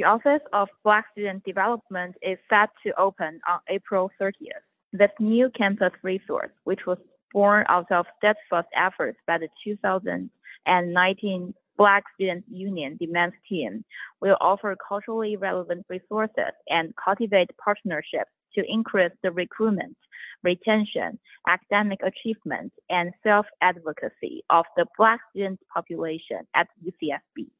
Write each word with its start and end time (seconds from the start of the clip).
The 0.00 0.06
Office 0.06 0.40
of 0.54 0.70
Black 0.82 1.04
Student 1.12 1.44
Development 1.44 2.16
is 2.22 2.38
set 2.48 2.70
to 2.86 2.98
open 2.98 3.38
on 3.46 3.60
April 3.68 4.10
30th. 4.18 4.64
This 4.94 5.10
new 5.20 5.50
campus 5.50 5.92
resource, 6.02 6.52
which 6.64 6.86
was 6.86 6.96
born 7.34 7.66
out 7.68 7.92
of 7.92 8.06
steadfast 8.16 8.68
efforts 8.74 9.18
by 9.26 9.36
the 9.36 9.50
2019 9.62 11.54
Black 11.76 12.04
Student 12.14 12.46
Union 12.50 12.96
Demands 12.98 13.34
Team, 13.46 13.84
will 14.22 14.38
offer 14.40 14.74
culturally 14.88 15.36
relevant 15.36 15.84
resources 15.90 16.54
and 16.70 16.94
cultivate 16.96 17.50
partnerships 17.62 18.30
to 18.54 18.64
increase 18.66 19.12
the 19.22 19.30
recruitment, 19.30 19.98
retention, 20.42 21.18
academic 21.46 22.00
achievement, 22.02 22.72
and 22.88 23.12
self-advocacy 23.22 24.44
of 24.48 24.64
the 24.78 24.86
Black 24.96 25.20
student 25.30 25.60
population 25.74 26.46
at 26.54 26.68
UCSB. 26.82 27.50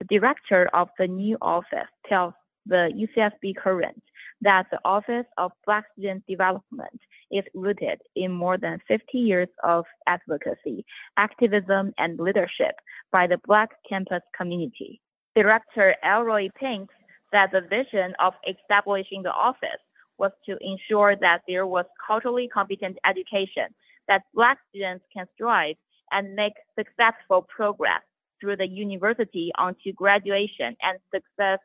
The 0.00 0.18
director 0.18 0.68
of 0.72 0.88
the 0.98 1.06
new 1.06 1.36
office 1.42 1.90
tells 2.08 2.32
the 2.64 2.90
UCSB 2.94 3.56
Current 3.56 4.02
that 4.40 4.66
the 4.70 4.78
Office 4.84 5.26
of 5.36 5.52
Black 5.66 5.84
Student 5.92 6.24
Development 6.26 7.00
is 7.30 7.44
rooted 7.54 8.00
in 8.16 8.32
more 8.32 8.56
than 8.56 8.80
50 8.88 9.18
years 9.18 9.48
of 9.62 9.84
advocacy, 10.06 10.86
activism, 11.18 11.92
and 11.98 12.18
leadership 12.18 12.76
by 13.12 13.26
the 13.26 13.38
Black 13.46 13.70
campus 13.86 14.22
community. 14.34 15.02
Director 15.36 15.94
Elroy 16.02 16.48
Pinks 16.58 16.94
said 17.30 17.50
the 17.52 17.60
vision 17.60 18.14
of 18.18 18.32
establishing 18.48 19.22
the 19.22 19.32
office 19.32 19.82
was 20.16 20.32
to 20.46 20.56
ensure 20.62 21.14
that 21.16 21.42
there 21.46 21.66
was 21.66 21.84
culturally 22.06 22.48
competent 22.48 22.96
education, 23.06 23.66
that 24.08 24.22
Black 24.34 24.58
students 24.70 25.04
can 25.12 25.26
strive 25.34 25.76
and 26.10 26.34
make 26.34 26.54
successful 26.76 27.42
progress 27.42 28.02
through 28.40 28.56
the 28.56 28.66
university 28.66 29.52
onto 29.58 29.92
graduation 29.92 30.76
and 30.82 30.98
success 31.14 31.58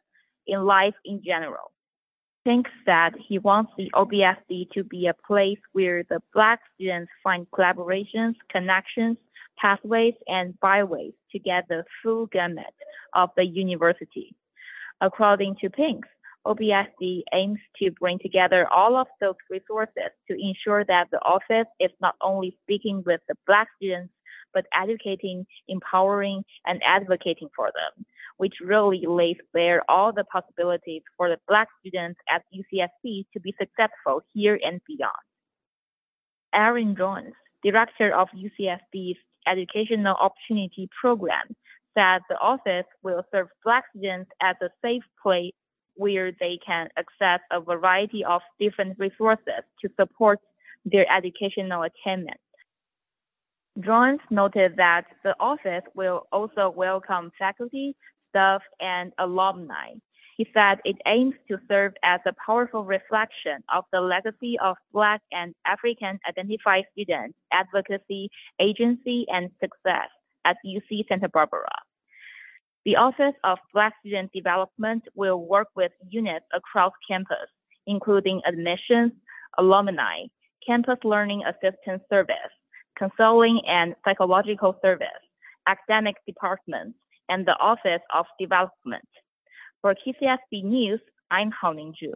in 0.47 0.63
life 0.65 0.93
in 1.03 1.21
general. 1.23 1.71
Thinks 2.43 2.69
that 2.85 3.13
he 3.27 3.39
wants 3.39 3.71
the 3.75 3.89
OBSD 3.95 4.69
to 4.73 4.83
be 4.83 5.07
a 5.07 5.15
place 5.27 5.57
where 5.71 6.03
the 6.03 6.21
Black 6.33 6.59
students 6.75 7.11
find 7.23 7.47
collaborations, 7.49 8.35
connections, 8.51 9.17
pathways, 9.59 10.13
and 10.27 10.59
byways 10.59 11.13
to 11.31 11.39
get 11.39 11.67
the 11.67 11.83
full 12.03 12.27
gamut 12.27 12.73
of 13.13 13.31
the 13.35 13.45
university. 13.45 14.35
According 15.01 15.55
to 15.61 15.69
Pinks, 15.69 16.07
OBSD 16.45 17.23
aims 17.33 17.59
to 17.81 17.91
bring 17.91 18.19
together 18.19 18.67
all 18.71 18.95
of 18.95 19.07
those 19.19 19.35
resources 19.49 20.11
to 20.29 20.37
ensure 20.39 20.85
that 20.85 21.07
the 21.11 21.19
office 21.19 21.67
is 21.79 21.91
not 21.99 22.15
only 22.21 22.55
speaking 22.63 23.03
with 23.05 23.21
the 23.27 23.35
Black 23.47 23.67
students, 23.77 24.13
but 24.55 24.65
educating, 24.73 25.45
empowering, 25.67 26.43
and 26.65 26.81
advocating 26.83 27.49
for 27.55 27.67
them, 27.67 28.05
which 28.37 28.55
really 28.63 29.03
lays 29.05 29.37
bare 29.53 29.83
all 29.87 30.11
the 30.11 30.23
possibilities 30.23 31.03
for 31.15 31.29
the 31.29 31.37
Black 31.47 31.67
students 31.81 32.19
at 32.33 32.41
UCSB 32.51 33.25
to 33.33 33.39
be 33.39 33.53
successful 33.59 34.23
here 34.33 34.59
and 34.63 34.81
beyond. 34.87 35.13
Aaron 36.55 36.95
Jones, 36.97 37.33
director 37.63 38.15
of 38.15 38.29
UCSB's 38.29 39.19
Educational 39.45 40.15
Opportunity 40.15 40.89
Program, 40.99 41.55
said 41.93 42.21
the 42.29 42.37
office 42.39 42.85
will 43.03 43.23
serve 43.31 43.47
Black 43.63 43.83
students 43.95 44.31
as 44.41 44.55
a 44.61 44.69
safe 44.81 45.03
place 45.21 45.53
where 45.95 46.31
they 46.39 46.57
can 46.65 46.89
access 46.97 47.39
a 47.51 47.59
variety 47.61 48.23
of 48.23 48.41
different 48.59 48.97
resources 48.99 49.63
to 49.81 49.89
support 49.99 50.39
their 50.85 51.05
educational 51.11 51.83
attainment. 51.83 52.37
Jones 53.79 54.21
noted 54.29 54.77
that 54.77 55.05
the 55.23 55.35
office 55.39 55.83
will 55.95 56.27
also 56.31 56.69
welcome 56.69 57.31
faculty, 57.37 57.95
staff, 58.29 58.61
and 58.79 59.11
alumni. 59.19 59.91
He 60.37 60.47
said 60.53 60.79
it 60.85 60.97
aims 61.05 61.35
to 61.49 61.57
serve 61.67 61.93
as 62.03 62.19
a 62.25 62.33
powerful 62.45 62.83
reflection 62.83 63.63
of 63.73 63.85
the 63.91 64.01
legacy 64.01 64.57
of 64.61 64.77
Black 64.93 65.21
and 65.31 65.53
African 65.65 66.19
identified 66.27 66.85
students, 66.91 67.37
advocacy, 67.51 68.29
agency, 68.61 69.25
and 69.29 69.49
success 69.61 70.09
at 70.45 70.57
UC 70.65 71.07
Santa 71.07 71.29
Barbara. 71.29 71.71
The 72.85 72.97
Office 72.97 73.33
of 73.43 73.57
Black 73.73 73.93
Student 74.01 74.31
Development 74.31 75.03
will 75.15 75.45
work 75.47 75.69
with 75.75 75.91
units 76.09 76.45
across 76.53 76.91
campus, 77.09 77.49
including 77.87 78.41
admissions, 78.45 79.11
alumni, 79.57 80.27
campus 80.65 80.99
learning 81.03 81.43
assistance 81.45 82.03
service, 82.09 82.54
counseling 82.97 83.61
and 83.67 83.95
psychological 84.03 84.77
service, 84.81 85.07
academic 85.67 86.15
departments, 86.27 86.97
and 87.29 87.45
the 87.45 87.57
Office 87.59 88.01
of 88.13 88.25
Development. 88.39 89.07
For 89.81 89.95
KCSB 89.95 90.63
News, 90.63 90.99
I'm 91.31 91.51
Hao 91.51 91.73
Ningzhu. 91.73 92.13